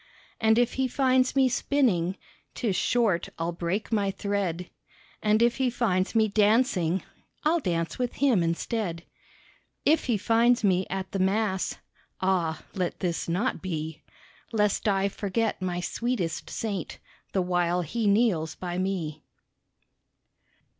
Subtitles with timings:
[0.39, 2.17] And if he finds me spinning
[2.55, 4.71] 'Tis short I'll break my thread;
[5.21, 7.03] And if he finds me dancing
[7.43, 9.03] I'll dance with him instead;
[9.85, 11.77] If he finds me at the Mass
[12.19, 14.01] (Ah, let this not be,
[14.51, 16.97] Lest I forget my sweetest saint
[17.33, 19.21] The while he kneels by me!)